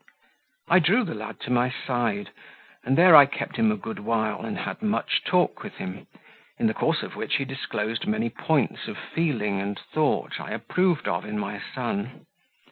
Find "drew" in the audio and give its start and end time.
0.79-1.03